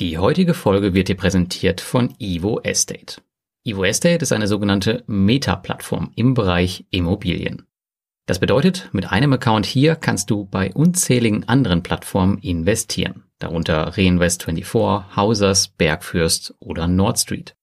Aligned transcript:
Die 0.00 0.16
heutige 0.16 0.54
Folge 0.54 0.94
wird 0.94 1.08
dir 1.08 1.16
präsentiert 1.16 1.82
von 1.82 2.14
Evo 2.18 2.60
Estate. 2.62 3.20
Evo 3.62 3.84
Estate 3.84 4.22
ist 4.22 4.32
eine 4.32 4.46
sogenannte 4.46 5.04
Meta-Plattform 5.06 6.12
im 6.16 6.32
Bereich 6.32 6.86
Immobilien. 6.90 7.66
Das 8.26 8.38
bedeutet, 8.38 8.88
mit 8.92 9.12
einem 9.12 9.34
Account 9.34 9.66
hier 9.66 9.94
kannst 9.94 10.30
du 10.30 10.46
bei 10.46 10.72
unzähligen 10.72 11.46
anderen 11.46 11.82
Plattformen 11.82 12.38
investieren, 12.38 13.24
darunter 13.38 13.92
Reinvest24, 13.92 15.14
Hausers, 15.14 15.68
Bergfürst 15.68 16.54
oder 16.58 16.88
Nordstreet. 16.88 17.54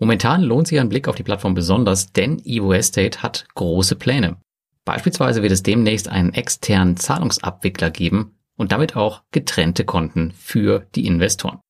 Momentan 0.00 0.42
lohnt 0.42 0.68
sich 0.68 0.80
ein 0.80 0.88
Blick 0.88 1.08
auf 1.08 1.16
die 1.16 1.24
Plattform 1.24 1.52
besonders, 1.52 2.12
denn 2.12 2.40
Evo 2.46 2.72
Estate 2.72 3.22
hat 3.22 3.46
große 3.54 3.96
Pläne. 3.96 4.38
Beispielsweise 4.86 5.42
wird 5.42 5.52
es 5.52 5.62
demnächst 5.62 6.08
einen 6.08 6.32
externen 6.32 6.96
Zahlungsabwickler 6.96 7.90
geben 7.90 8.33
und 8.56 8.72
damit 8.72 8.96
auch 8.96 9.22
getrennte 9.30 9.84
Konten 9.84 10.32
für 10.32 10.86
die 10.94 11.06
Investoren. 11.06 11.60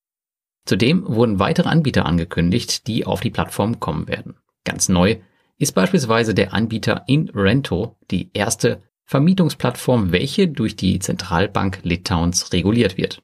Zudem 0.66 1.04
wurden 1.06 1.38
weitere 1.38 1.68
Anbieter 1.68 2.06
angekündigt, 2.06 2.86
die 2.86 3.04
auf 3.06 3.20
die 3.20 3.30
Plattform 3.30 3.80
kommen 3.80 4.08
werden. 4.08 4.36
Ganz 4.64 4.88
neu 4.88 5.16
ist 5.58 5.72
beispielsweise 5.72 6.34
der 6.34 6.54
Anbieter 6.54 7.04
InRento, 7.06 7.96
die 8.10 8.30
erste 8.32 8.82
Vermietungsplattform, 9.04 10.12
welche 10.12 10.48
durch 10.48 10.76
die 10.76 10.98
Zentralbank 10.98 11.80
Litauens 11.82 12.52
reguliert 12.52 12.96
wird. 12.96 13.22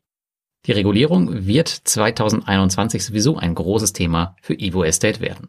Die 0.66 0.72
Regulierung 0.72 1.46
wird 1.46 1.68
2021 1.68 3.02
sowieso 3.02 3.38
ein 3.38 3.54
großes 3.54 3.94
Thema 3.94 4.36
für 4.42 4.54
Evo 4.54 4.84
Estate 4.84 5.20
werden. 5.20 5.48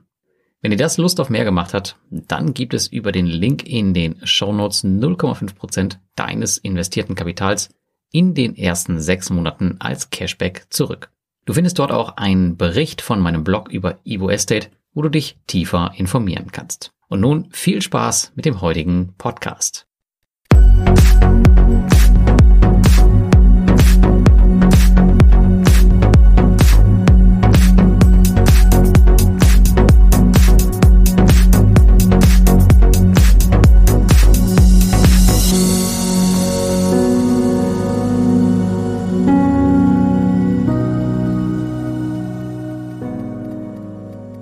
Wenn 0.62 0.72
ihr 0.72 0.78
das 0.78 0.98
Lust 0.98 1.20
auf 1.20 1.30
mehr 1.30 1.44
gemacht 1.44 1.74
hat, 1.74 1.98
dann 2.10 2.54
gibt 2.54 2.74
es 2.74 2.88
über 2.88 3.12
den 3.12 3.26
Link 3.26 3.68
in 3.68 3.94
den 3.94 4.26
Show 4.26 4.54
Notes 4.54 4.86
0,5% 4.86 5.98
deines 6.16 6.58
investierten 6.58 7.16
Kapitals 7.16 7.70
in 8.12 8.34
den 8.34 8.56
ersten 8.56 9.00
sechs 9.00 9.30
Monaten 9.30 9.78
als 9.80 10.10
Cashback 10.10 10.66
zurück. 10.70 11.10
Du 11.46 11.54
findest 11.54 11.80
dort 11.80 11.92
auch 11.92 12.18
einen 12.18 12.58
Bericht 12.58 13.02
von 13.02 13.20
meinem 13.20 13.44
Blog 13.44 13.70
über 13.70 14.00
Evo 14.06 14.30
Estate, 14.30 14.70
wo 14.94 15.02
du 15.02 15.10
dich 15.10 15.38
tiefer 15.48 15.92
informieren 15.96 16.52
kannst. 16.52 16.92
Und 17.08 17.22
nun 17.22 17.48
viel 17.52 17.82
Spaß 17.82 18.34
mit 18.36 18.46
dem 18.46 18.62
heutigen 18.62 19.14
Podcast. 19.18 19.88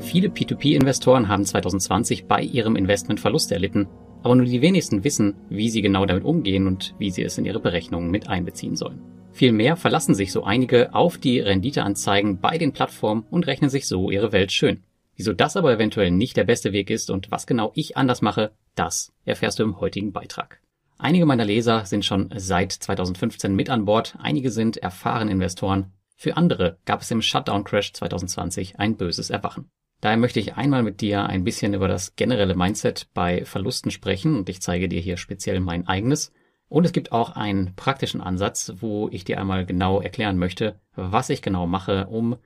Viele 0.10 0.30
P2P-Investoren 0.30 1.28
haben 1.28 1.46
2020 1.46 2.26
bei 2.26 2.42
ihrem 2.42 2.76
Investment 2.76 3.20
Verluste 3.20 3.54
erlitten, 3.54 3.88
aber 4.24 4.34
nur 4.34 4.48
die 4.48 4.60
wenigsten 4.60 5.04
wissen, 5.04 5.36
wie 5.50 5.70
sie 5.70 5.84
genau 5.84 6.04
damit 6.08 6.24
umgehen 6.24 6.66
und 6.66 6.96
wie 6.98 7.12
sie 7.12 7.22
es 7.22 7.38
in 7.38 7.46
ihre 7.46 7.60
Berechnungen 7.60 8.10
mit 8.10 8.28
einbeziehen 8.28 8.76
sollen. 8.76 9.04
Vielmehr 9.34 9.76
verlassen 9.76 10.16
sich 10.16 10.32
so 10.32 10.44
einige 10.44 10.96
auf 10.96 11.20
die 11.20 11.40
Renditeanzeigen 11.40 12.40
bei 12.40 12.58
den 12.58 12.74
Plattformen 12.74 13.24
und 13.30 13.46
rechnen 13.46 13.70
sich 13.70 13.86
so 13.86 14.10
ihre 14.10 14.32
Welt 14.32 14.52
schön. 14.52 14.82
Wieso 15.16 15.32
das 15.32 15.56
aber 15.56 15.74
eventuell 15.74 16.10
nicht 16.10 16.38
der 16.38 16.46
beste 16.46 16.73
Weg 16.73 16.90
ist 16.90 17.12
und 17.12 17.30
was 17.30 17.46
genau 17.46 17.72
ich 17.76 17.96
anders 17.96 18.23
mache, 18.23 18.50
das 18.73 19.14
erfährst 19.26 19.60
du 19.60 19.64
im 19.64 19.80
heutigen 19.80 20.12
Beitrag. 20.12 20.60
Einige 20.98 21.28
meiner 21.28 21.46
Leser 21.46 21.86
sind 21.86 22.04
schon 22.04 22.32
seit 22.36 22.72
2015 22.72 23.56
mit 23.56 23.70
an 23.70 23.86
Bord, 23.86 24.18
einige 24.20 24.50
sind 24.50 24.78
erfahrene 24.78 25.30
Investoren, 25.30 25.94
für 26.16 26.36
andere 26.36 26.80
gab 26.86 27.02
es 27.02 27.12
im 27.12 27.22
Shutdown-Crash 27.22 27.94
2020 27.94 28.80
ein 28.80 28.98
böses 28.98 29.30
Erwachen. 29.30 29.70
Daher 30.02 30.17
möchte 30.17 30.39
ich 30.39 30.55
einmal 30.55 30.83
mit 30.83 31.02
dir 31.02 31.25
ein 31.25 31.44
bisschen 31.44 31.73
über 31.73 31.88
das 31.88 32.16
generelle 32.16 32.55
Mindset 32.55 33.09
bei 33.14 33.44
Verlusten 33.44 33.92
sprechen 33.92 34.37
und 34.37 34.49
ich 34.49 34.61
zeige 34.61 34.87
dir 34.87 35.02
hier 35.02 35.17
speziell 35.17 35.60
mein 35.60 35.87
eigenes. 35.87 36.32
Und 36.70 36.86
es 36.86 36.93
gibt 36.93 37.11
auch 37.11 37.32
einen 37.32 37.76
praktischen 37.76 38.21
Ansatz, 38.21 38.73
wo 38.77 39.09
ich 39.09 39.26
dir 39.26 39.39
einmal 39.39 39.65
genau 39.65 39.99
erklären 40.02 40.38
möchte, 40.38 40.80
was 40.95 41.30
ich 41.30 41.42
genau 41.42 41.67
mache, 41.67 42.08
um 42.08 42.38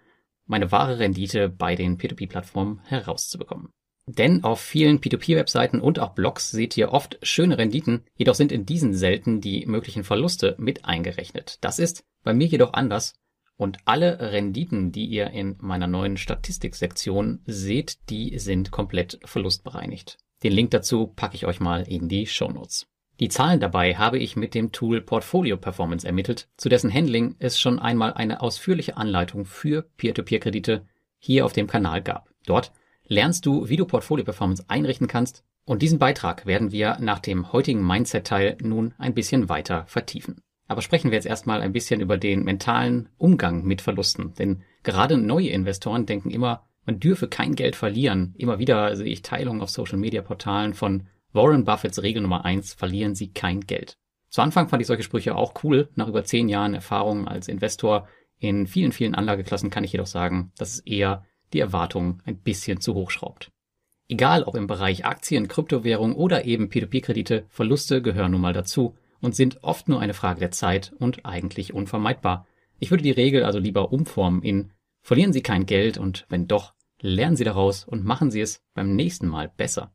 meine 0.46 0.72
wahre 0.72 1.00
Rendite 1.00 1.50
bei 1.50 1.76
den 1.76 1.98
P2P-Plattformen 1.98 2.80
herauszubekommen. 2.86 3.70
Denn 4.06 4.44
auf 4.44 4.60
vielen 4.60 5.00
P2P-Webseiten 5.00 5.80
und 5.80 6.00
auch 6.00 6.10
Blogs 6.10 6.52
seht 6.52 6.76
ihr 6.76 6.92
oft 6.92 7.20
schöne 7.22 7.58
Renditen, 7.58 8.04
jedoch 8.16 8.36
sind 8.36 8.52
in 8.52 8.66
diesen 8.66 8.94
selten 8.94 9.40
die 9.40 9.66
möglichen 9.66 10.04
Verluste 10.04 10.56
mit 10.58 10.86
eingerechnet. 10.86 11.58
Das 11.62 11.80
ist 11.80 12.04
bei 12.24 12.34
mir 12.34 12.48
jedoch 12.48 12.74
anders 12.74 13.14
und 13.58 13.78
alle 13.86 14.32
Renditen, 14.32 14.92
die 14.92 15.06
ihr 15.06 15.30
in 15.30 15.56
meiner 15.60 15.88
neuen 15.88 16.18
Statistiksektion 16.18 17.42
seht, 17.46 18.10
die 18.10 18.38
sind 18.40 18.72
komplett 18.72 19.20
verlustbereinigt. 19.24 20.18
Den 20.44 20.54
Link 20.54 20.72
dazu 20.72 21.08
packe 21.08 21.36
ich 21.36 21.46
euch 21.46 21.60
mal 21.60 21.84
in 21.88 22.10
die 22.10 22.26
Show 22.28 22.50
Notes. 22.50 22.88
Die 23.20 23.30
Zahlen 23.30 23.60
dabei 23.60 23.96
habe 23.96 24.18
ich 24.18 24.36
mit 24.36 24.56
dem 24.56 24.72
Tool 24.72 25.00
Portfolio 25.00 25.56
Performance 25.56 26.06
ermittelt, 26.06 26.50
zu 26.58 26.68
dessen 26.68 26.92
Handling 26.92 27.36
es 27.40 27.60
schon 27.60 27.80
einmal 27.80 28.14
eine 28.14 28.42
ausführliche 28.42 28.98
Anleitung 28.98 29.46
für 29.46 29.84
Peer-to-Peer-Kredite 29.98 30.86
hier 31.20 31.46
auf 31.46 31.54
dem 31.54 31.68
Kanal 31.68 32.02
gab. 32.02 32.30
Dort 32.46 32.74
lernst 33.06 33.46
du, 33.46 33.70
wie 33.70 33.78
du 33.78 33.86
Portfolio 33.86 34.26
Performance 34.26 34.66
einrichten 34.68 35.08
kannst 35.08 35.46
und 35.66 35.82
diesen 35.82 36.00
Beitrag 36.00 36.46
werden 36.46 36.72
wir 36.72 36.98
nach 37.00 37.20
dem 37.20 37.54
heutigen 37.54 37.86
Mindset-Teil 37.86 38.58
nun 38.62 38.94
ein 38.98 39.14
bisschen 39.14 39.48
weiter 39.48 39.86
vertiefen. 39.86 40.42
Aber 40.68 40.82
sprechen 40.82 41.12
wir 41.12 41.16
jetzt 41.16 41.26
erstmal 41.26 41.62
ein 41.62 41.74
bisschen 41.74 42.02
über 42.02 42.18
den 42.18 42.44
mentalen 42.44 43.10
Umgang 43.18 43.64
mit 43.64 43.82
Verlusten. 43.82 44.34
Denn 44.36 44.64
gerade 44.84 45.18
neue 45.18 45.50
Investoren 45.50 46.06
denken 46.06 46.30
immer, 46.30 46.66
man 46.86 47.00
dürfe 47.00 47.28
kein 47.28 47.56
Geld 47.56 47.76
verlieren. 47.76 48.34
Immer 48.38 48.60
wieder 48.60 48.96
sehe 48.96 49.12
ich 49.12 49.22
Teilungen 49.22 49.62
auf 49.62 49.70
Social 49.70 49.98
Media 49.98 50.22
Portalen 50.22 50.74
von 50.74 51.08
Warren 51.32 51.64
Buffetts 51.64 52.02
Regel 52.02 52.22
Nummer 52.22 52.46
eins: 52.46 52.74
verlieren 52.74 53.16
Sie 53.16 53.32
kein 53.32 53.62
Geld. 53.62 53.98
Zu 54.30 54.42
Anfang 54.42 54.68
fand 54.68 54.82
ich 54.82 54.88
solche 54.88 55.04
Sprüche 55.04 55.36
auch 55.36 55.54
cool. 55.64 55.90
Nach 55.96 56.08
über 56.08 56.24
zehn 56.24 56.50
Jahren 56.50 56.74
Erfahrung 56.74 57.28
als 57.28 57.48
Investor 57.48 58.08
in 58.40 58.68
vielen, 58.68 58.92
vielen 58.92 59.16
Anlageklassen 59.16 59.70
kann 59.70 59.84
ich 59.84 59.94
jedoch 59.94 60.08
sagen, 60.08 60.52
dass 60.58 60.74
es 60.74 60.80
eher 60.80 61.24
die 61.54 61.60
Erwartungen 61.60 62.22
ein 62.26 62.38
bisschen 62.38 62.82
zu 62.82 62.94
hoch 62.94 63.12
schraubt. 63.12 63.52
Egal 64.10 64.44
ob 64.44 64.56
im 64.56 64.68
Bereich 64.68 65.06
Aktien, 65.06 65.48
Kryptowährung 65.48 66.16
oder 66.16 66.46
eben 66.46 66.68
P2P-Kredite, 66.68 67.46
Verluste 67.48 68.02
gehören 68.02 68.32
nun 68.32 68.42
mal 68.42 68.54
dazu 68.54 68.98
und 69.24 69.36
sind 69.36 69.64
oft 69.64 69.88
nur 69.88 70.00
eine 70.00 70.14
Frage 70.14 70.40
der 70.40 70.52
Zeit 70.52 70.94
und 71.00 71.26
eigentlich 71.26 71.74
unvermeidbar. 71.74 72.46
Ich 72.80 72.92
würde 72.92 73.04
die 73.04 73.12
Regel 73.12 73.44
also 73.44 73.58
lieber 73.58 73.92
umformen 73.92 74.44
in 74.44 74.72
verlieren 75.02 75.34
Sie 75.34 75.42
kein 75.42 75.66
Geld 75.66 75.98
und 75.98 76.26
wenn 76.30 76.48
doch, 76.48 76.74
lernen 77.00 77.36
Sie 77.36 77.44
daraus 77.44 77.86
und 77.86 78.06
machen 78.06 78.32
Sie 78.32 78.42
es 78.42 78.62
beim 78.74 78.96
nächsten 78.96 79.28
Mal 79.28 79.52
besser. 79.56 79.94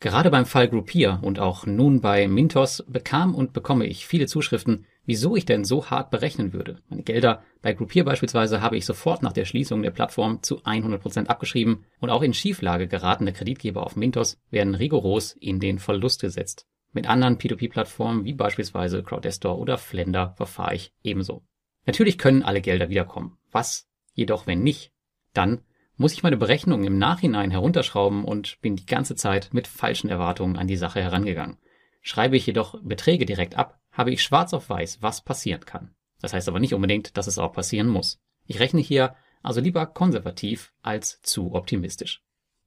Gerade 0.00 0.30
beim 0.30 0.44
Fall 0.44 0.68
Groupier 0.68 1.20
und 1.22 1.38
auch 1.38 1.66
nun 1.66 2.00
bei 2.00 2.28
Mintos 2.28 2.84
bekam 2.88 3.34
und 3.34 3.52
bekomme 3.52 3.86
ich 3.86 4.06
viele 4.06 4.26
Zuschriften, 4.26 4.86
wieso 5.06 5.36
ich 5.36 5.44
denn 5.44 5.64
so 5.64 5.88
hart 5.88 6.10
berechnen 6.10 6.52
würde. 6.52 6.78
Meine 6.88 7.02
Gelder 7.02 7.42
bei 7.62 7.72
Groupier 7.72 8.04
beispielsweise 8.04 8.60
habe 8.60 8.76
ich 8.76 8.84
sofort 8.84 9.22
nach 9.22 9.32
der 9.32 9.44
Schließung 9.44 9.82
der 9.82 9.92
Plattform 9.92 10.42
zu 10.42 10.62
100% 10.62 11.26
abgeschrieben 11.26 11.84
und 12.00 12.10
auch 12.10 12.22
in 12.22 12.34
Schieflage 12.34 12.88
geratene 12.88 13.32
Kreditgeber 13.32 13.84
auf 13.84 13.96
Mintos 13.96 14.36
werden 14.50 14.74
rigoros 14.74 15.32
in 15.32 15.60
den 15.60 15.78
Verlust 15.78 16.20
gesetzt. 16.20 16.66
Mit 16.94 17.08
anderen 17.08 17.38
P2P-Plattformen 17.38 18.24
wie 18.24 18.34
beispielsweise 18.34 19.02
Crowdestor 19.02 19.58
oder 19.58 19.78
Flender 19.78 20.32
verfahre 20.36 20.76
ich 20.76 20.94
ebenso. 21.02 21.44
Natürlich 21.86 22.18
können 22.18 22.44
alle 22.44 22.60
Gelder 22.60 22.88
wiederkommen. 22.88 23.36
Was 23.50 23.88
jedoch, 24.14 24.46
wenn 24.46 24.62
nicht? 24.62 24.92
Dann 25.32 25.62
muss 25.96 26.12
ich 26.12 26.22
meine 26.22 26.36
Berechnungen 26.36 26.86
im 26.86 26.98
Nachhinein 26.98 27.50
herunterschrauben 27.50 28.24
und 28.24 28.60
bin 28.60 28.76
die 28.76 28.86
ganze 28.86 29.16
Zeit 29.16 29.50
mit 29.52 29.66
falschen 29.66 30.08
Erwartungen 30.08 30.56
an 30.56 30.68
die 30.68 30.76
Sache 30.76 31.02
herangegangen. 31.02 31.58
Schreibe 32.00 32.36
ich 32.36 32.46
jedoch 32.46 32.80
Beträge 32.82 33.26
direkt 33.26 33.56
ab, 33.56 33.80
habe 33.90 34.12
ich 34.12 34.22
schwarz 34.22 34.54
auf 34.54 34.68
weiß, 34.70 35.02
was 35.02 35.20
passieren 35.20 35.64
kann. 35.64 35.94
Das 36.20 36.32
heißt 36.32 36.48
aber 36.48 36.60
nicht 36.60 36.74
unbedingt, 36.74 37.16
dass 37.16 37.26
es 37.26 37.38
auch 37.38 37.52
passieren 37.52 37.88
muss. 37.88 38.20
Ich 38.46 38.60
rechne 38.60 38.80
hier 38.80 39.16
also 39.42 39.60
lieber 39.60 39.84
konservativ 39.86 40.72
als 40.82 41.20
zu 41.22 41.54
optimistisch. 41.54 42.22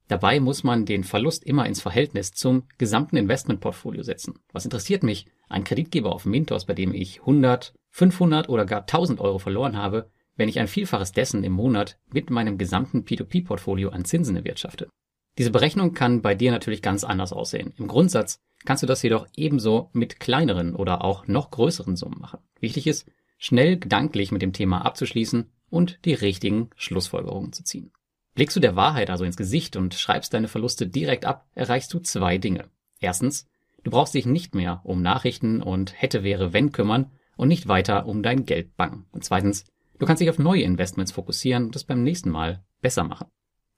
Dabei 0.08 0.40
muss 0.40 0.64
man 0.64 0.86
den 0.86 1.04
Verlust 1.04 1.44
immer 1.44 1.66
ins 1.66 1.82
Verhältnis 1.82 2.32
zum 2.32 2.64
gesamten 2.78 3.16
Investmentportfolio 3.16 4.02
setzen. 4.02 4.40
Was 4.52 4.64
interessiert 4.64 5.02
mich? 5.02 5.26
Ein 5.48 5.64
Kreditgeber 5.64 6.12
auf 6.14 6.24
Mintos, 6.24 6.64
bei 6.64 6.74
dem 6.74 6.94
ich 6.94 7.20
100, 7.20 7.74
500 7.90 8.48
oder 8.48 8.64
gar 8.64 8.80
1000 8.80 9.20
Euro 9.20 9.38
verloren 9.38 9.76
habe, 9.76 10.10
wenn 10.36 10.48
ich 10.48 10.58
ein 10.58 10.68
Vielfaches 10.68 11.12
dessen 11.12 11.44
im 11.44 11.52
Monat 11.52 11.98
mit 12.10 12.30
meinem 12.30 12.56
gesamten 12.56 13.04
P2P-Portfolio 13.04 13.90
an 13.90 14.04
Zinsen 14.04 14.36
erwirtschafte. 14.36 14.88
Diese 15.36 15.50
Berechnung 15.50 15.92
kann 15.92 16.22
bei 16.22 16.34
dir 16.34 16.50
natürlich 16.50 16.80
ganz 16.80 17.04
anders 17.04 17.32
aussehen. 17.32 17.74
Im 17.76 17.86
Grundsatz 17.86 18.40
kannst 18.64 18.82
du 18.82 18.86
das 18.86 19.02
jedoch 19.02 19.26
ebenso 19.36 19.90
mit 19.92 20.20
kleineren 20.20 20.74
oder 20.74 21.04
auch 21.04 21.26
noch 21.26 21.50
größeren 21.50 21.96
Summen 21.96 22.20
machen. 22.20 22.40
Wichtig 22.60 22.86
ist, 22.86 23.10
schnell 23.36 23.78
gedanklich 23.78 24.32
mit 24.32 24.42
dem 24.42 24.52
Thema 24.52 24.84
abzuschließen 24.84 25.50
und 25.70 26.04
die 26.04 26.14
richtigen 26.14 26.70
Schlussfolgerungen 26.76 27.52
zu 27.52 27.62
ziehen. 27.62 27.92
Blickst 28.38 28.56
du 28.56 28.60
der 28.60 28.76
Wahrheit 28.76 29.10
also 29.10 29.24
ins 29.24 29.36
Gesicht 29.36 29.76
und 29.76 29.94
schreibst 29.94 30.32
deine 30.32 30.48
Verluste 30.48 30.86
direkt 30.86 31.24
ab, 31.24 31.46
erreichst 31.54 31.92
du 31.92 31.98
zwei 31.98 32.38
Dinge. 32.38 32.70
Erstens, 33.00 33.46
du 33.82 33.90
brauchst 33.90 34.14
dich 34.14 34.26
nicht 34.26 34.54
mehr 34.54 34.80
um 34.84 35.02
Nachrichten 35.02 35.60
und 35.60 36.00
hätte 36.00 36.22
wäre 36.22 36.52
wenn 36.52 36.72
kümmern 36.72 37.10
und 37.36 37.48
nicht 37.48 37.68
weiter 37.68 38.06
um 38.06 38.22
dein 38.22 38.46
Geld 38.46 38.76
bangen. 38.76 39.06
Und 39.10 39.24
zweitens, 39.24 39.64
Du 39.98 40.06
kannst 40.06 40.20
dich 40.20 40.30
auf 40.30 40.38
neue 40.38 40.62
Investments 40.62 41.12
fokussieren 41.12 41.64
und 41.66 41.74
das 41.74 41.84
beim 41.84 42.02
nächsten 42.02 42.30
Mal 42.30 42.62
besser 42.80 43.04
machen. 43.04 43.26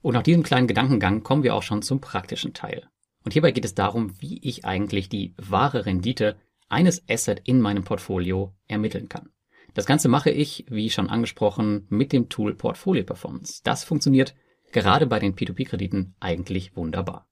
Und 0.03 0.15
nach 0.15 0.23
diesem 0.23 0.43
kleinen 0.43 0.67
Gedankengang 0.67 1.23
kommen 1.23 1.43
wir 1.43 1.55
auch 1.55 1.62
schon 1.62 1.83
zum 1.83 2.01
praktischen 2.01 2.53
Teil. 2.53 2.89
Und 3.25 3.33
hierbei 3.33 3.53
geht 3.53 3.65
es 3.65 3.75
darum, 3.75 4.21
wie 4.21 4.39
ich 4.43 4.65
eigentlich 4.65 5.09
die 5.09 5.35
wahre 5.37 5.87
Rendite 5.87 6.37
eines 6.69 7.09
Asset 7.09 7.41
in 7.45 7.61
meinem 7.61 7.85
Portfolio 7.85 8.55
ermitteln 8.67 9.09
kann. 9.09 9.31
Das 9.75 9.87
Ganze 9.87 10.09
mache 10.09 10.31
ich, 10.31 10.67
wie 10.69 10.91
schon 10.91 11.09
angesprochen, 11.09 11.87
mit 11.89 12.12
dem 12.12 12.29
Tool 12.29 12.55
Portfolio 12.55 13.05
Performance. 13.05 13.61
Das 13.65 13.85
funktioniert 13.85 14.35
gerade 14.72 15.06
bei 15.06 15.19
den 15.19 15.34
P2P-Krediten 15.34 16.14
eigentlich 16.20 16.76
wunderbar. 16.76 17.26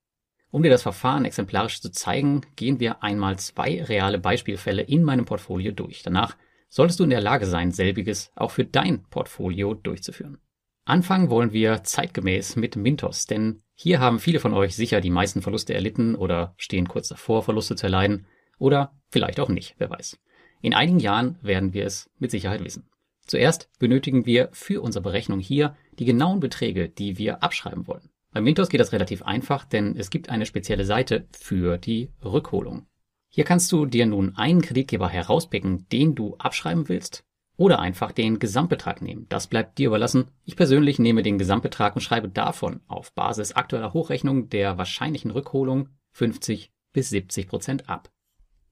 Um 0.51 0.63
dir 0.63 0.71
das 0.71 0.83
Verfahren 0.83 1.25
exemplarisch 1.25 1.81
zu 1.81 1.91
zeigen, 1.91 2.41
gehen 2.57 2.81
wir 2.81 3.03
einmal 3.03 3.39
zwei 3.39 3.83
reale 3.83 4.19
Beispielfälle 4.19 4.83
in 4.83 5.03
meinem 5.05 5.27
Portfolio 5.27 5.73
durch. 5.73 6.03
Danach 6.03 6.37
solltest 6.69 7.01
du 7.01 7.05
in 7.05 7.11
der 7.11 7.21
Lage 7.21 7.47
sein, 7.47 7.71
selbiges 7.71 8.33
auch 8.35 8.51
für 8.51 8.65
dein 8.65 9.05
Portfolio 9.05 9.75
durchzuführen. 9.75 10.39
Anfangen 10.85 11.29
wollen 11.29 11.53
wir 11.53 11.85
zeitgemäß 11.85 12.57
mit 12.57 12.77
Mintos, 12.77 13.27
denn 13.27 13.63
hier 13.75 14.01
haben 14.01 14.19
viele 14.19 14.41
von 14.41 14.55
euch 14.55 14.75
sicher 14.75 15.03
die 15.03 15.11
meisten 15.11 15.43
Verluste 15.43 15.75
erlitten 15.75 16.15
oder 16.15 16.55
stehen 16.57 16.89
kurz 16.89 17.09
davor, 17.09 17.43
Verluste 17.43 17.77
zu 17.77 17.87
erleiden 17.87 18.27
oder 18.59 18.93
vielleicht 19.11 19.39
auch 19.39 19.51
nicht, 19.51 19.75
wer 19.77 19.91
weiß. 19.91 20.19
In 20.63 20.75
einigen 20.75 20.99
Jahren 20.99 21.39
werden 21.43 21.75
wir 21.75 21.85
es 21.85 22.11
mit 22.19 22.31
Sicherheit 22.31 22.65
wissen. 22.65 22.89
Zuerst 23.29 23.69
benötigen 23.79 24.27
wir 24.27 24.49
für 24.53 24.81
unsere 24.81 25.03
Berechnung 25.03 25.39
hier 25.39 25.77
die 25.99 26.07
genauen 26.07 26.41
Beträge, 26.41 26.89
die 26.89 27.19
wir 27.19 27.43
abschreiben 27.43 27.87
wollen. 27.87 28.09
Bei 28.33 28.41
Mintos 28.41 28.71
geht 28.71 28.81
das 28.81 28.93
relativ 28.93 29.23
einfach, 29.23 29.67
denn 29.67 29.97
es 29.97 30.11
gibt 30.11 30.31
eine 30.31 30.47
spezielle 30.47 30.85
Seite 30.85 31.29
für 31.33 31.77
die 31.77 32.11
Rückholung. 32.25 32.87
Hier 33.31 33.45
kannst 33.45 33.71
du 33.71 33.85
dir 33.85 34.07
nun 34.07 34.35
einen 34.37 34.63
Kreditgeber 34.63 35.11
herauspicken, 35.11 35.87
den 35.93 36.15
du 36.15 36.37
abschreiben 36.39 36.89
willst, 36.89 37.25
oder 37.59 37.81
einfach 37.81 38.13
den 38.13 38.39
Gesamtbetrag 38.39 39.03
nehmen. 39.03 39.27
Das 39.29 39.47
bleibt 39.47 39.77
dir 39.79 39.89
überlassen. 39.89 40.29
Ich 40.45 40.57
persönlich 40.57 40.99
nehme 40.99 41.23
den 41.23 41.39
Gesamtbetrag 41.39 41.97
und 41.97 42.01
schreibe 42.03 42.29
davon 42.29 42.81
auf 42.87 43.13
Basis 43.13 43.53
aktueller 43.53 43.93
Hochrechnung 43.93 44.49
der 44.49 44.79
wahrscheinlichen 44.79 45.33
Rückholung 45.33 45.91
50 46.13 46.71
bis 46.95 47.11
70 47.11 47.49
Prozent 47.49 47.91
ab. 47.91 48.11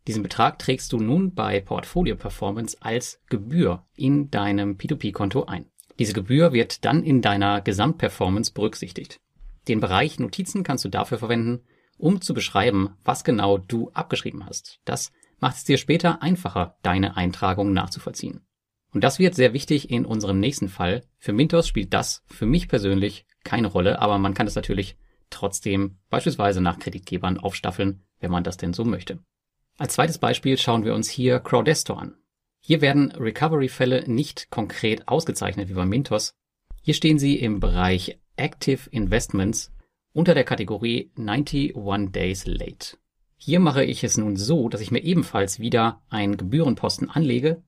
Diesen 0.07 0.23
Betrag 0.23 0.59
trägst 0.59 0.93
du 0.93 0.99
nun 0.99 1.35
bei 1.35 1.61
Portfolio 1.61 2.15
Performance 2.15 2.77
als 2.81 3.21
Gebühr 3.29 3.85
in 3.97 4.31
deinem 4.31 4.77
P2P-Konto 4.77 5.45
ein. 5.47 5.67
Diese 5.99 6.13
Gebühr 6.13 6.53
wird 6.53 6.85
dann 6.85 7.03
in 7.03 7.23
deiner 7.23 7.61
Gesamtperformance 7.61 8.53
berücksichtigt. 8.53 9.21
Den 9.67 9.81
Bereich 9.81 10.21
Notizen 10.21 10.63
kannst 10.63 10.85
du 10.85 10.89
dafür 10.89 11.19
verwenden, 11.19 11.63
um 11.99 12.21
zu 12.21 12.35
beschreiben, 12.35 12.91
was 13.05 13.25
genau 13.25 13.59
du 13.59 13.91
abgeschrieben 13.95 14.47
hast. 14.47 14.81
Das 14.85 15.11
macht 15.41 15.57
es 15.57 15.65
dir 15.65 15.79
später 15.79 16.23
einfacher, 16.23 16.77
deine 16.83 17.17
Eintragung 17.17 17.73
nachzuvollziehen. 17.73 18.47
Und 18.93 19.03
das 19.03 19.19
wird 19.19 19.35
sehr 19.35 19.53
wichtig 19.53 19.91
in 19.91 20.07
unserem 20.07 20.39
nächsten 20.39 20.69
Fall. 20.69 21.03
Für 21.19 21.33
Mintos 21.33 21.67
spielt 21.67 21.93
das 21.93 22.23
für 22.29 22.47
mich 22.47 22.69
persönlich 22.69 23.27
keine 23.43 23.67
Rolle, 23.67 24.01
aber 24.01 24.19
man 24.19 24.35
kann 24.35 24.47
es 24.47 24.55
natürlich 24.55 24.97
trotzdem 25.31 25.99
beispielsweise 26.11 26.61
nach 26.61 26.79
Kreditgebern 26.79 27.39
aufstaffeln, 27.39 28.05
wenn 28.21 28.31
man 28.31 28.45
das 28.45 28.57
denn 28.57 28.73
so 28.73 28.85
möchte. 28.85 29.19
Als 29.79 29.95
zweites 29.95 30.19
Beispiel 30.19 30.57
schauen 30.57 30.85
wir 30.85 30.95
uns 30.95 31.09
hier 31.11 31.39
Crowdestor 31.39 32.01
an. 32.01 32.15
Hier 32.61 32.81
werden 32.81 33.13
Recovery-Fälle 33.13 34.11
nicht 34.11 34.51
konkret 34.51 35.07
ausgezeichnet 35.07 35.69
wie 35.69 35.75
bei 35.75 35.85
Mintos. 35.85 36.35
Hier 36.81 36.95
stehen 36.95 37.19
sie 37.19 37.37
im 37.37 37.61
Bereich 37.61 38.19
Active 38.37 38.89
Investments 38.91 39.73
unter 40.13 40.35
der 40.35 40.45
Kategorie 40.45 41.11
91 41.17 42.11
Days 42.11 42.47
Late. 42.47 42.97
Hier 43.37 43.61
mache 43.61 43.85
ich 43.85 44.03
es 44.03 44.17
nun 44.17 44.37
so, 44.37 44.71
dass 44.71 44.81
ich 44.81 44.91
mir 44.91 45.05
ebenfalls 45.05 45.61
wieder 45.61 46.03
einen 46.09 46.39
Gebührenposten 46.39 47.11
anlege 47.11 47.63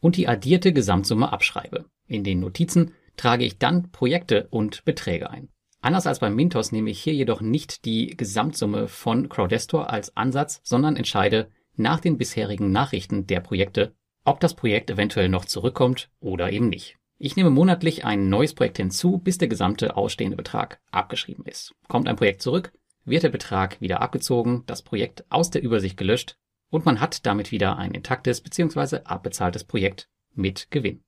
und 0.00 0.16
die 0.16 0.26
addierte 0.26 0.72
Gesamtsumme 0.72 1.32
abschreibe. 1.32 1.84
In 2.08 2.24
den 2.24 2.40
Notizen 2.40 2.92
trage 3.16 3.44
ich 3.44 3.58
dann 3.58 3.92
Projekte 3.92 4.48
und 4.50 4.84
Beträge 4.84 5.30
ein. 5.30 5.48
Anders 5.82 6.06
als 6.06 6.20
beim 6.20 6.36
Mintos 6.36 6.70
nehme 6.70 6.90
ich 6.90 7.02
hier 7.02 7.12
jedoch 7.12 7.40
nicht 7.40 7.84
die 7.84 8.16
Gesamtsumme 8.16 8.86
von 8.86 9.28
Crowdestor 9.28 9.90
als 9.90 10.16
Ansatz, 10.16 10.60
sondern 10.62 10.94
entscheide 10.94 11.50
nach 11.74 11.98
den 11.98 12.18
bisherigen 12.18 12.70
Nachrichten 12.70 13.26
der 13.26 13.40
Projekte, 13.40 13.92
ob 14.24 14.38
das 14.38 14.54
Projekt 14.54 14.90
eventuell 14.90 15.28
noch 15.28 15.44
zurückkommt 15.44 16.08
oder 16.20 16.52
eben 16.52 16.68
nicht. 16.68 16.98
Ich 17.18 17.34
nehme 17.34 17.50
monatlich 17.50 18.04
ein 18.04 18.28
neues 18.28 18.54
Projekt 18.54 18.76
hinzu, 18.76 19.18
bis 19.18 19.38
der 19.38 19.48
gesamte 19.48 19.96
ausstehende 19.96 20.36
Betrag 20.36 20.80
abgeschrieben 20.92 21.44
ist. 21.46 21.74
Kommt 21.88 22.08
ein 22.08 22.16
Projekt 22.16 22.42
zurück, 22.42 22.72
wird 23.04 23.24
der 23.24 23.30
Betrag 23.30 23.80
wieder 23.80 24.00
abgezogen, 24.00 24.62
das 24.66 24.82
Projekt 24.82 25.24
aus 25.30 25.50
der 25.50 25.62
Übersicht 25.64 25.96
gelöscht 25.96 26.36
und 26.70 26.86
man 26.86 27.00
hat 27.00 27.26
damit 27.26 27.50
wieder 27.50 27.76
ein 27.76 27.90
intaktes 27.90 28.40
bzw. 28.40 29.00
abbezahltes 29.04 29.64
Projekt 29.64 30.08
mit 30.32 30.70
Gewinn. 30.70 31.02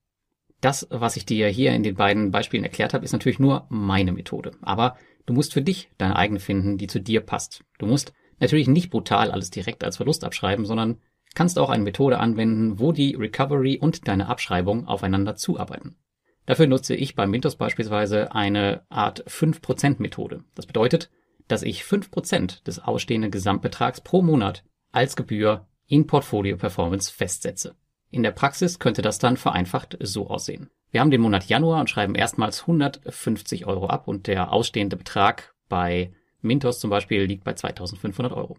Das, 0.64 0.86
was 0.88 1.18
ich 1.18 1.26
dir 1.26 1.46
hier 1.48 1.72
in 1.72 1.82
den 1.82 1.94
beiden 1.94 2.30
Beispielen 2.30 2.64
erklärt 2.64 2.94
habe, 2.94 3.04
ist 3.04 3.12
natürlich 3.12 3.38
nur 3.38 3.66
meine 3.68 4.12
Methode. 4.12 4.52
Aber 4.62 4.96
du 5.26 5.34
musst 5.34 5.52
für 5.52 5.60
dich 5.60 5.90
deine 5.98 6.16
eigene 6.16 6.40
finden, 6.40 6.78
die 6.78 6.86
zu 6.86 7.02
dir 7.02 7.20
passt. 7.20 7.62
Du 7.76 7.84
musst 7.84 8.14
natürlich 8.40 8.66
nicht 8.66 8.88
brutal 8.88 9.30
alles 9.30 9.50
direkt 9.50 9.84
als 9.84 9.98
Verlust 9.98 10.24
abschreiben, 10.24 10.64
sondern 10.64 11.02
kannst 11.34 11.58
auch 11.58 11.68
eine 11.68 11.84
Methode 11.84 12.18
anwenden, 12.18 12.78
wo 12.78 12.92
die 12.92 13.14
Recovery 13.14 13.76
und 13.76 14.08
deine 14.08 14.26
Abschreibung 14.26 14.88
aufeinander 14.88 15.36
zuarbeiten. 15.36 15.98
Dafür 16.46 16.66
nutze 16.66 16.94
ich 16.94 17.14
bei 17.14 17.26
Mintos 17.26 17.56
beispielsweise 17.56 18.34
eine 18.34 18.86
Art 18.88 19.22
5% 19.26 19.96
Methode. 19.98 20.44
Das 20.54 20.64
bedeutet, 20.64 21.10
dass 21.46 21.62
ich 21.62 21.82
5% 21.82 22.64
des 22.64 22.78
ausstehenden 22.78 23.30
Gesamtbetrags 23.30 24.00
pro 24.00 24.22
Monat 24.22 24.64
als 24.92 25.14
Gebühr 25.14 25.68
in 25.86 26.06
Portfolio 26.06 26.56
Performance 26.56 27.12
festsetze. 27.12 27.76
In 28.14 28.22
der 28.22 28.30
Praxis 28.30 28.78
könnte 28.78 29.02
das 29.02 29.18
dann 29.18 29.36
vereinfacht 29.36 29.96
so 29.98 30.30
aussehen. 30.30 30.70
Wir 30.92 31.00
haben 31.00 31.10
den 31.10 31.20
Monat 31.20 31.46
Januar 31.46 31.80
und 31.80 31.90
schreiben 31.90 32.14
erstmals 32.14 32.60
150 32.60 33.66
Euro 33.66 33.88
ab 33.88 34.06
und 34.06 34.28
der 34.28 34.52
ausstehende 34.52 34.96
Betrag 34.96 35.52
bei 35.68 36.12
Mintos 36.40 36.78
zum 36.78 36.90
Beispiel 36.90 37.24
liegt 37.24 37.42
bei 37.42 37.54
2500 37.54 38.32
Euro. 38.32 38.56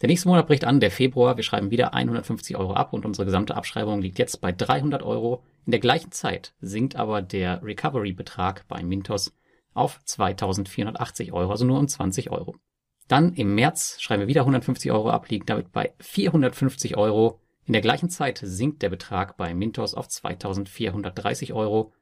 Der 0.00 0.08
nächste 0.08 0.26
Monat 0.26 0.48
bricht 0.48 0.64
an, 0.64 0.80
der 0.80 0.90
Februar. 0.90 1.36
Wir 1.36 1.44
schreiben 1.44 1.70
wieder 1.70 1.94
150 1.94 2.56
Euro 2.56 2.72
ab 2.72 2.92
und 2.92 3.06
unsere 3.06 3.24
gesamte 3.24 3.54
Abschreibung 3.54 4.02
liegt 4.02 4.18
jetzt 4.18 4.40
bei 4.40 4.50
300 4.50 5.04
Euro. 5.04 5.44
In 5.64 5.70
der 5.70 5.78
gleichen 5.78 6.10
Zeit 6.10 6.52
sinkt 6.60 6.96
aber 6.96 7.22
der 7.22 7.62
Recovery-Betrag 7.62 8.66
bei 8.66 8.82
Mintos 8.82 9.32
auf 9.74 10.00
2480 10.06 11.32
Euro, 11.32 11.52
also 11.52 11.64
nur 11.64 11.78
um 11.78 11.86
20 11.86 12.32
Euro. 12.32 12.56
Dann 13.06 13.34
im 13.34 13.54
März 13.54 13.98
schreiben 14.00 14.22
wir 14.22 14.26
wieder 14.26 14.40
150 14.40 14.90
Euro 14.90 15.10
ab, 15.10 15.28
liegen 15.28 15.46
damit 15.46 15.70
bei 15.70 15.94
450 16.00 16.96
Euro. 16.96 17.41
In 17.66 17.72
der 17.72 17.82
gleichen 17.82 18.10
Zeit 18.10 18.40
sinkt 18.42 18.82
der 18.82 18.88
Betrag 18.88 19.36
bei 19.36 19.54
Mintos 19.54 19.94
auf 19.94 20.08
2430 20.08 21.52
Euro. 21.52 21.92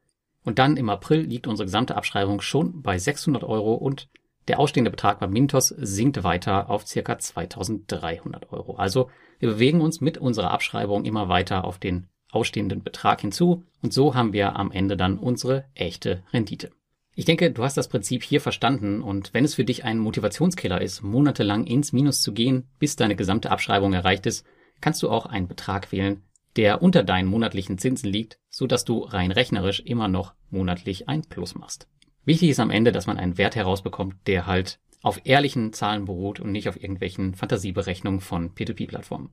Und 0.43 0.57
dann 0.57 0.75
im 0.75 0.89
April 0.89 1.21
liegt 1.21 1.45
unsere 1.45 1.65
gesamte 1.65 1.95
Abschreibung 1.95 2.41
schon 2.41 2.81
bei 2.81 2.97
600 2.97 3.43
Euro 3.43 3.75
und 3.75 4.09
der 4.47 4.59
ausstehende 4.59 4.89
Betrag 4.89 5.19
bei 5.19 5.27
Mintos 5.27 5.67
sinkt 5.67 6.23
weiter 6.23 6.69
auf 6.69 6.87
circa 6.87 7.19
2300 7.19 8.51
Euro. 8.51 8.75
Also 8.75 9.09
wir 9.39 9.49
bewegen 9.49 9.81
uns 9.81 10.01
mit 10.01 10.17
unserer 10.17 10.51
Abschreibung 10.51 11.05
immer 11.05 11.29
weiter 11.29 11.63
auf 11.63 11.77
den 11.77 12.07
ausstehenden 12.31 12.81
Betrag 12.81 13.21
hinzu 13.21 13.63
und 13.83 13.93
so 13.93 14.15
haben 14.15 14.33
wir 14.33 14.55
am 14.55 14.71
Ende 14.71 14.97
dann 14.97 15.19
unsere 15.19 15.65
echte 15.75 16.23
Rendite. 16.33 16.71
Ich 17.13 17.25
denke, 17.25 17.51
du 17.51 17.63
hast 17.63 17.77
das 17.77 17.89
Prinzip 17.89 18.23
hier 18.23 18.41
verstanden 18.41 19.01
und 19.01 19.33
wenn 19.33 19.43
es 19.43 19.53
für 19.53 19.65
dich 19.65 19.83
ein 19.83 19.99
Motivationskiller 19.99 20.81
ist, 20.81 21.03
monatelang 21.03 21.67
ins 21.67 21.91
Minus 21.91 22.21
zu 22.21 22.31
gehen, 22.31 22.67
bis 22.79 22.95
deine 22.95 23.15
gesamte 23.15 23.51
Abschreibung 23.51 23.93
erreicht 23.93 24.25
ist, 24.25 24.45
kannst 24.81 25.01
du 25.03 25.09
auch 25.09 25.25
einen 25.25 25.47
Betrag 25.47 25.91
wählen, 25.91 26.23
der 26.55 26.81
unter 26.81 27.03
deinen 27.03 27.27
monatlichen 27.27 27.77
Zinsen 27.77 28.09
liegt, 28.09 28.39
so 28.49 28.67
dass 28.67 28.83
du 28.83 28.99
rein 28.99 29.31
rechnerisch 29.31 29.79
immer 29.79 30.07
noch 30.07 30.33
monatlich 30.49 31.07
ein 31.07 31.21
Plus 31.21 31.55
machst. 31.55 31.87
Wichtig 32.25 32.49
ist 32.49 32.59
am 32.59 32.69
Ende, 32.69 32.91
dass 32.91 33.07
man 33.07 33.17
einen 33.17 33.37
Wert 33.37 33.55
herausbekommt, 33.55 34.15
der 34.27 34.45
halt 34.45 34.79
auf 35.01 35.21
ehrlichen 35.23 35.73
Zahlen 35.73 36.05
beruht 36.05 36.39
und 36.39 36.51
nicht 36.51 36.69
auf 36.69 36.81
irgendwelchen 36.81 37.33
Fantasieberechnungen 37.33 38.19
von 38.19 38.53
P2P-Plattformen. 38.53 39.29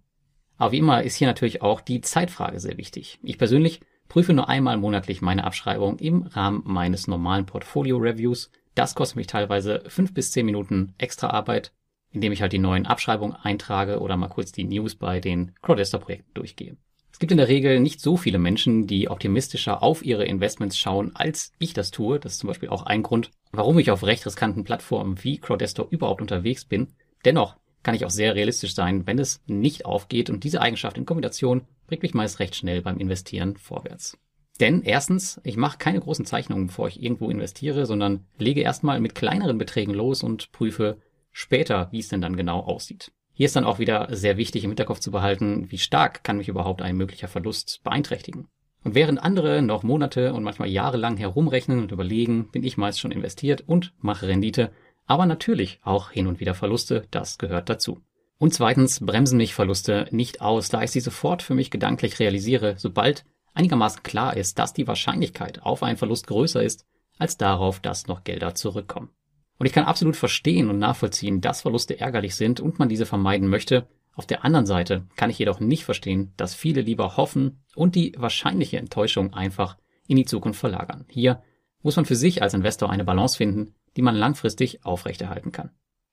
Aber 0.57 0.73
wie 0.73 0.79
immer 0.79 1.03
ist 1.03 1.17
hier 1.17 1.29
natürlich 1.29 1.63
auch 1.63 1.81
die 1.81 2.01
Zeitfrage 2.01 2.59
sehr 2.59 2.79
wichtig. 2.79 3.19
Ich 3.23 3.39
persönlich 3.39 3.81
prüfe 4.09 4.33
nur 4.33 4.49
einmal 4.49 4.77
monatlich 4.77 5.21
meine 5.21 5.45
Abschreibung 5.45 5.99
im 5.99 6.23
Rahmen 6.23 6.63
meines 6.65 7.07
normalen 7.07 7.47
Portfolio-Reviews. 7.47 8.51
Das 8.75 8.95
kostet 8.95 9.17
mich 9.17 9.27
teilweise 9.27 9.85
fünf 9.89 10.15
bis 10.15 10.33
zehn 10.33 10.47
Minuten 10.47 10.95
extra 10.99 11.29
Arbeit, 11.31 11.73
indem 12.11 12.33
ich 12.33 12.43
halt 12.43 12.53
die 12.53 12.59
neuen 12.59 12.87
Abschreibungen 12.87 13.37
eintrage 13.37 14.01
oder 14.01 14.17
mal 14.17 14.29
kurz 14.29 14.53
die 14.53 14.65
News 14.65 14.95
bei 14.95 15.21
den 15.21 15.53
Crowdester-Projekten 15.63 16.33
durchgehe. 16.35 16.77
Es 17.13 17.19
gibt 17.19 17.33
in 17.33 17.39
der 17.39 17.49
Regel 17.49 17.81
nicht 17.81 18.01
so 18.01 18.17
viele 18.17 18.39
Menschen, 18.39 18.87
die 18.87 19.09
optimistischer 19.09 19.83
auf 19.83 20.05
ihre 20.05 20.25
Investments 20.25 20.79
schauen, 20.79 21.17
als 21.17 21.53
ich 21.59 21.73
das 21.73 21.91
tue. 21.91 22.21
Das 22.21 22.35
ist 22.35 22.39
zum 22.39 22.47
Beispiel 22.47 22.69
auch 22.69 22.85
ein 22.85 23.03
Grund, 23.03 23.33
warum 23.51 23.79
ich 23.79 23.91
auf 23.91 24.05
recht 24.05 24.25
riskanten 24.25 24.63
Plattformen 24.63 25.23
wie 25.25 25.39
Crowdestor 25.39 25.89
überhaupt 25.91 26.21
unterwegs 26.21 26.65
bin. 26.65 26.95
Dennoch 27.25 27.57
kann 27.83 27.95
ich 27.95 28.05
auch 28.05 28.11
sehr 28.11 28.35
realistisch 28.35 28.75
sein, 28.75 29.07
wenn 29.07 29.19
es 29.19 29.43
nicht 29.47 29.85
aufgeht 29.85 30.31
und 30.31 30.45
diese 30.45 30.61
Eigenschaft 30.61 30.97
in 30.97 31.07
Kombination 31.07 31.63
bringt 31.89 32.03
mich 32.03 32.15
meist 32.15 32.39
recht 32.39 32.55
schnell 32.55 32.83
beim 32.83 32.99
Investieren 32.99 33.57
vorwärts. 33.57 34.17
Denn 34.61 34.83
erstens, 34.83 35.41
ich 35.45 35.57
mache 35.57 35.79
keine 35.79 36.01
großen 36.01 36.25
Zeichnungen, 36.25 36.67
bevor 36.67 36.89
ich 36.89 37.03
irgendwo 37.03 37.31
investiere, 37.31 37.87
sondern 37.87 38.27
lege 38.39 38.61
erstmal 38.61 39.01
mit 39.01 39.15
kleineren 39.15 39.59
Beträgen 39.59 39.95
los 39.95 40.23
und 40.23 40.53
prüfe 40.53 40.99
später, 41.39 41.89
wie 41.93 42.01
es 42.01 42.09
denn 42.09 42.21
dann 42.21 42.37
genau 42.37 42.61
aussieht. 42.61 43.13
Hier 43.33 43.47
ist 43.47 43.55
dann 43.55 43.65
auch 43.65 43.79
wieder 43.79 44.09
sehr 44.11 44.37
wichtig 44.37 44.65
im 44.65 44.71
Hinterkopf 44.71 44.99
zu 44.99 45.13
behalten, 45.13 45.71
wie 45.71 45.79
stark 45.79 46.25
kann 46.25 46.39
mich 46.39 46.49
überhaupt 46.49 46.83
ein 46.83 46.97
möglicher 46.97 47.29
Verlust 47.29 47.81
beeinträchtigen. 47.85 48.49
Und 48.83 48.97
während 48.97 49.23
andere 49.23 49.63
noch 49.63 49.85
Monate 49.85 50.35
und 50.35 50.43
manchmal 50.43 50.69
jahrelang 50.69 51.17
herumrechnen 51.17 51.79
und 51.79 51.93
überlegen, 51.93 52.51
bin 52.51 52.65
ich 52.65 52.77
meist 52.77 52.99
schon 52.99 53.13
investiert 53.13 53.63
und 53.67 53.93
mache 54.01 54.27
Rendite, 54.27 54.73
aber 55.07 55.27
natürlich 55.27 55.79
auch 55.85 56.11
hin 56.11 56.27
und 56.27 56.41
wieder 56.41 56.55
Verluste, 56.55 57.07
das 57.13 57.39
gehört 57.39 57.69
dazu. 57.69 58.01
Und 58.39 58.53
zweitens 58.53 58.99
bremsen 59.05 59.37
mich 59.37 59.55
Verluste 59.55 60.09
nicht 60.11 60.41
aus, 60.41 60.69
da 60.71 60.83
ich 60.83 60.91
sie 60.91 61.01
sofort 61.01 61.43
für 61.43 61.55
mich 61.55 61.71
gedanklich 61.71 62.19
realisiere, 62.19 62.75
sobald 62.79 63.25
einigermaßen 63.55 64.03
klar 64.03 64.37
ist, 64.37 64.59
dass 64.59 64.73
die 64.73 64.89
Wahrscheinlichkeit 64.89 65.63
auf 65.63 65.85
einen 65.85 65.99
Verlust 65.99 66.27
größer 66.27 66.63
ist, 66.63 66.85
als 67.17 67.37
darauf, 67.37 67.79
dass 67.79 68.09
noch 68.09 68.25
Gelder 68.25 68.57
zurückkommen. 68.57 69.11
Und 69.59 69.67
ich 69.67 69.73
kann 69.73 69.85
absolut 69.85 70.17
verstehen 70.17 70.71
und 70.71 70.79
nachvollziehen, 70.79 71.41
dass 71.41 71.63
Verluste 71.63 71.99
ärgerlich 71.99 72.37
sind 72.37 72.61
und 72.61 72.79
man 72.79 72.89
diese 72.89 73.07
vermeiden 73.07 73.49
möchte. 73.49 73.89
Auf 74.15 74.27
der 74.27 74.45
anderen 74.45 74.67
Seite 74.67 75.07
kann 75.17 75.31
ich 75.31 75.39
jedoch 75.39 75.61
nicht 75.61 75.85
verstehen, 75.85 76.33
dass 76.37 76.55
viele 76.55 76.81
lieber 76.81 77.17
hoffen 77.17 77.61
und 77.75 77.95
die 77.95 78.15
wahrscheinliche 78.17 78.79
Enttäuschung 78.79 79.35
einfach 79.35 79.77
in 80.07 80.17
die 80.17 80.25
Zukunft 80.25 80.61
verlagern. 80.61 81.05
Hier 81.09 81.43
muss 81.83 81.97
man 81.97 82.05
für 82.05 82.17
sich 82.17 82.43
als 82.43 82.55
Investor 82.55 82.91
eine 82.91 83.05
Balance 83.05 83.37
finden, 83.37 83.75
die 83.97 84.03
man 84.03 84.17
langfristig 84.17 84.85
aufrechterhalten 84.85 85.53
kann. 85.53 85.71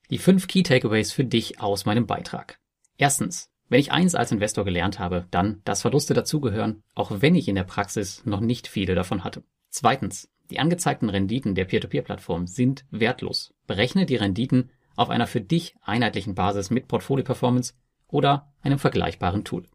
Die 0.09 0.17
fünf 0.17 0.47
Key 0.47 0.63
Takeaways 0.63 1.11
für 1.11 1.23
dich 1.23 1.59
aus 1.59 1.85
meinem 1.85 2.05
Beitrag. 2.05 2.59
Erstens, 2.97 3.49
wenn 3.69 3.79
ich 3.79 3.91
eins 3.91 4.13
als 4.13 4.31
Investor 4.31 4.63
gelernt 4.63 4.99
habe, 4.99 5.25
dann, 5.31 5.61
dass 5.65 5.81
Verluste 5.81 6.13
dazugehören, 6.13 6.83
auch 6.93 7.21
wenn 7.21 7.33
ich 7.33 7.47
in 7.47 7.55
der 7.55 7.63
Praxis 7.63 8.23
noch 8.25 8.39
nicht 8.39 8.67
viele 8.67 8.93
davon 8.93 9.23
hatte. 9.23 9.43
Zweitens, 9.69 10.29
die 10.49 10.59
angezeigten 10.59 11.09
Renditen 11.09 11.55
der 11.55 11.65
Peer-to-Peer-Plattform 11.65 12.47
sind 12.47 12.85
wertlos. 12.91 13.53
Berechne 13.67 14.05
die 14.05 14.15
Renditen 14.15 14.69
auf 14.95 15.09
einer 15.09 15.27
für 15.27 15.41
dich 15.41 15.75
einheitlichen 15.81 16.35
Basis 16.35 16.69
mit 16.69 16.87
Portfolio-Performance 16.87 17.73
oder 18.07 18.53
einem 18.61 18.79
vergleichbaren 18.79 19.43
Tool. 19.43 19.65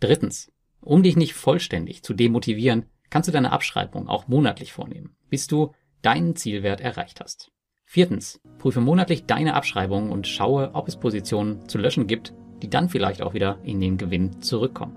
Drittens, 0.00 0.52
um 0.80 1.02
dich 1.02 1.16
nicht 1.16 1.34
vollständig 1.34 2.02
zu 2.02 2.14
demotivieren, 2.14 2.86
kannst 3.10 3.28
du 3.28 3.32
deine 3.32 3.52
Abschreibung 3.52 4.08
auch 4.08 4.28
monatlich 4.28 4.72
vornehmen, 4.72 5.16
bis 5.30 5.46
du 5.46 5.72
deinen 6.02 6.36
Zielwert 6.36 6.80
erreicht 6.80 7.20
hast. 7.20 7.50
Viertens, 7.86 8.40
prüfe 8.58 8.80
monatlich 8.80 9.26
deine 9.26 9.54
Abschreibung 9.54 10.10
und 10.10 10.26
schaue, 10.26 10.74
ob 10.74 10.88
es 10.88 10.96
Positionen 10.96 11.68
zu 11.68 11.78
löschen 11.78 12.06
gibt, 12.06 12.34
die 12.62 12.68
dann 12.68 12.88
vielleicht 12.88 13.22
auch 13.22 13.34
wieder 13.34 13.58
in 13.62 13.80
den 13.80 13.98
Gewinn 13.98 14.42
zurückkommen. 14.42 14.96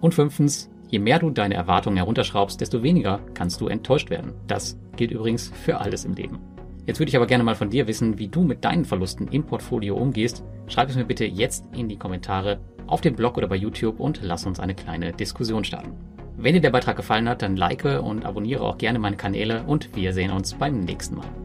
Und 0.00 0.14
fünftens, 0.14 0.70
je 0.92 0.98
mehr 0.98 1.18
du 1.18 1.30
deine 1.30 1.54
Erwartungen 1.54 1.96
herunterschraubst, 1.96 2.60
desto 2.60 2.82
weniger 2.82 3.18
kannst 3.34 3.60
du 3.60 3.66
enttäuscht 3.66 4.10
werden. 4.10 4.34
Das 4.46 4.78
gilt 4.94 5.10
übrigens 5.10 5.50
für 5.64 5.80
alles 5.80 6.04
im 6.04 6.14
Leben. 6.14 6.38
Jetzt 6.86 7.00
würde 7.00 7.08
ich 7.08 7.16
aber 7.16 7.26
gerne 7.26 7.44
mal 7.44 7.54
von 7.54 7.70
dir 7.70 7.86
wissen, 7.86 8.18
wie 8.18 8.28
du 8.28 8.42
mit 8.42 8.64
deinen 8.64 8.84
Verlusten 8.84 9.26
im 9.28 9.44
Portfolio 9.44 9.96
umgehst. 9.96 10.44
Schreib 10.66 10.90
es 10.90 10.96
mir 10.96 11.04
bitte 11.04 11.24
jetzt 11.24 11.64
in 11.74 11.88
die 11.88 11.96
Kommentare 11.96 12.60
auf 12.86 13.00
dem 13.00 13.16
Blog 13.16 13.38
oder 13.38 13.48
bei 13.48 13.56
YouTube 13.56 14.00
und 14.00 14.20
lass 14.22 14.44
uns 14.44 14.60
eine 14.60 14.74
kleine 14.74 15.12
Diskussion 15.12 15.64
starten. 15.64 15.92
Wenn 16.36 16.54
dir 16.54 16.60
der 16.60 16.70
Beitrag 16.70 16.96
gefallen 16.96 17.28
hat, 17.28 17.40
dann 17.40 17.56
like 17.56 17.84
und 17.84 18.26
abonniere 18.26 18.62
auch 18.62 18.76
gerne 18.76 18.98
meine 18.98 19.16
Kanäle 19.16 19.62
und 19.66 19.96
wir 19.96 20.12
sehen 20.12 20.30
uns 20.30 20.54
beim 20.54 20.80
nächsten 20.80 21.16
Mal. 21.16 21.41